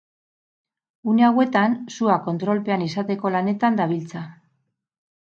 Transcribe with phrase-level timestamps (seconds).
[1.11, 4.23] Une hauetan, sua kontrolpean izateko lanetan dabiltza.